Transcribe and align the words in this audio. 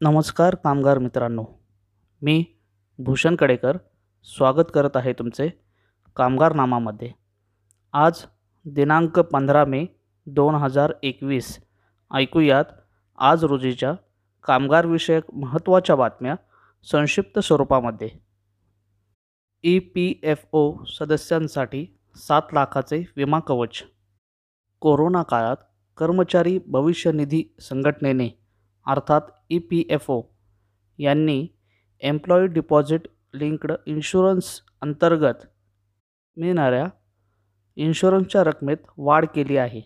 नमस्कार 0.00 0.54
कामगार 0.54 0.98
मित्रांनो. 0.98 1.44
मी 2.22 2.44
भूषण 2.98 3.36
कडेकर 3.36 3.76
स्वागत 4.24 4.62
करत 4.74 4.90
आहे 4.94 5.12
तुमचे 5.12 5.48
कामगारनामामध्ये. 6.16 7.12
आज 7.92 8.22
दिनांक 8.64 9.20
पंधरा 9.20 9.64
मे 9.64 9.86
दोन 10.26 10.54
हजार 10.54 10.92
एकवीस. 11.02 11.58
ऐकूयात 12.14 12.64
आज 13.18 13.44
रोजीच्या 13.44 13.92
कामगारविषयक 14.44 15.22
महत्त्वाच्या 15.34 15.96
बातम्या 15.96 16.34
संक्षिप्त 16.90 17.38
स्वरूपामध्ये. 17.38 18.10
ई 19.62 19.78
पी 19.78 20.20
एफ 20.22 20.44
ओ 20.52 20.84
सदस्यांसाठी 20.84 21.98
सात 22.16 22.42
लाखाचे 22.52 23.04
विमा 23.16 23.38
कवच. 23.38 23.82
कोरोना 24.80 25.22
काळात 25.22 25.56
कर्मचारी 25.96 26.58
भविष्य 26.66 27.12
निधी 27.12 27.54
संघटनेने 27.60 28.45
अर्थात 28.86 29.20
ई 29.50 29.58
पी 29.58 29.84
एफ 29.90 30.10
ओ. 30.10 30.22
यांनी 30.98 31.46
एम्प्लॉई 32.00 32.46
डिपॉझिट 32.46 33.08
लिंक्ड 33.34 33.72
इन्शुरन्स 33.86 34.60
अंतर्गत 34.82 35.46
मिळणाऱ्या 36.36 36.86
इन्शुरन्सच्या 37.76 38.44
रकमेत 38.44 38.76
वाढ 38.98 39.24
केली 39.34 39.56
आहे. 39.56 39.80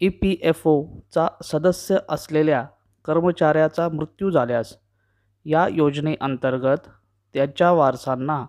ई 0.00 0.08
पी 0.08 0.36
एफ 0.42 0.66
ओचा 0.66 1.26
सदस्य 1.44 1.96
असलेल्या 2.08 2.66
कर्मचाऱ्याचा 3.04 3.88
मृत्यू 3.88 4.30
झाल्यास 4.30 4.74
या 5.44 5.68
योजनेअंतर्गत 5.68 6.88
त्याच्या 7.34 7.72
वारसांना 7.72 8.46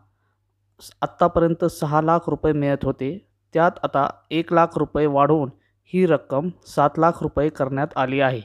आत्तापर्यंत 1.01 1.65
सहा 1.65 2.01
लाख 2.01 2.19
रुपये 2.27 2.53
मिळत 2.53 2.85
होते. 2.85 3.27
त्यात 3.53 3.71
आता 3.83 4.09
एक 4.31 4.53
लाख 4.53 4.77
रुपये 4.77 5.05
वाढवून 5.05 5.49
ही 5.85 6.05
रक्कम 6.05 6.49
सात 6.67 6.89
लाख 6.97 7.11
रुपये 7.21 7.49
करण्यात 7.49 7.87
आली 7.95 8.19
आहे. 8.19 8.41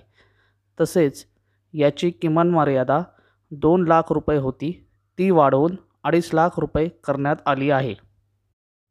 तसेच 0.80 1.27
याची 1.73 2.10
किमान 2.10 2.51
मर्यादा 2.51 3.02
दोन 3.51 3.84
लाख 3.87 4.02
रुपये 4.10 4.38
होती. 4.38 4.88
ती 5.18 5.30
वाढवून 5.30 5.76
अडीच 6.04 6.35
लाख 6.35 6.51
रुपये 6.59 6.88
करण्यात 6.88 7.37
आली 7.46 7.71
आहे. 7.71 7.95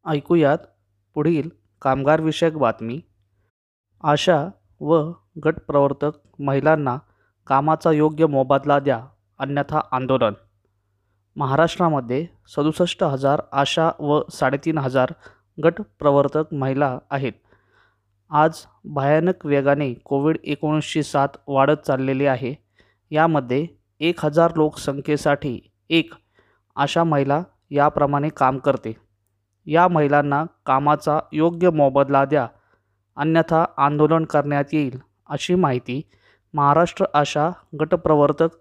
ऐकूयात 0.05 0.57
पुढील 1.13 1.49
कामगारविषयक 1.81 2.57
बातमी. 2.57 3.01
आशा 4.03 4.49
व 4.81 5.11
गटप्रवर्तक 5.45 6.09
महिलांना 6.39 6.97
कामाचा 7.47 7.91
योग्य 7.91 8.25
मोबदला 8.25 8.79
द्या 8.79 9.05
अन्यथा 9.39 9.81
आंदोलन. 9.91 10.33
महाराष्ट्रामध्ये 11.35 12.27
सदुसष्ट 12.47 13.03
हजार 13.03 13.41
आशा 13.51 13.91
व 13.99 14.21
साडेतीन 14.31 14.77
हजार 14.77 15.09
गटप्रवर्तक 15.63 16.53
महिला 16.53 16.99
आहेत. 17.09 17.33
आज 18.31 18.65
भयानक 18.85 19.45
वेगाने 19.45 19.93
कोविड 19.93 20.37
एकोणीसशे 20.43 21.03
सात 21.03 21.27
वाढत 21.47 21.81
चाललेली 21.87 22.25
आहे. 22.25 22.53
यामध्ये 23.11 23.67
एक 23.99 24.25
हजार 24.25 24.53
लोकसंख्येसाठी 24.55 25.59
एक 25.89 26.13
अशा 26.75 27.03
महिला 27.03 27.43
याप्रमाणे 27.71 28.29
काम 28.29 28.57
करते. 28.57 28.95
या 29.65 29.87
महिलांना 29.87 30.43
कामाचा 30.65 31.19
योग्य 31.31 31.69
मोबदला 31.69 32.25
द्या. 32.25 32.47
अन्यथा 33.17 33.65
आंदोलन 33.77 34.25
करण्यात 34.25 34.73
येईल 34.73 34.99
अशी 35.29 35.55
माहिती 35.55 36.01
महाराष्ट्र 36.53 37.05
आशा 37.13 37.49
गटप्रवर्तक 37.79 38.57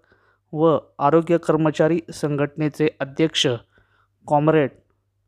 व 0.53 0.77
आरोग्य 0.99 1.37
कर्मचारी 1.37 1.99
संघटनेचे 2.13 2.87
अध्यक्ष 2.99 3.47
कॉम्रेड 4.27 4.69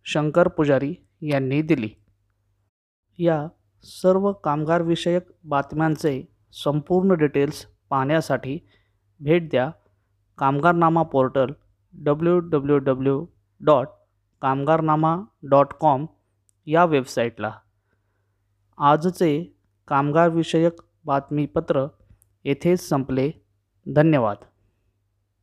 शंकर 0.05 0.47
पुजारी 0.47 0.95
यांनी 1.21 1.61
दिली. 1.61 1.89
या 3.17 3.47
सर्व 3.85 4.31
कामगारविषयक 4.31 5.21
बातम्यांचे 5.43 6.27
संपूर्ण 6.63 7.13
डिटेल्स 7.13 7.65
पाहण्यासाठी 7.89 8.59
भेट 9.19 9.49
द्या. 9.49 9.71
Kamgarnama 10.37 11.03
portal 11.03 11.51
W 11.93 12.39
W 12.39 12.77
W 12.77 13.25
dot 13.59 13.87
Kamgarnama 14.41 15.17
dot 15.43 15.73
com 15.73 16.05
या 16.65 16.85
वेबसाईटला. 16.85 17.51
आजचे 18.77 19.57
कामगारविषयक 19.87 20.73
बातमीपत्र 21.05 21.87
येथेच 22.43 22.89
संपले. 22.89 23.31
धन्यवाद. 23.95 24.37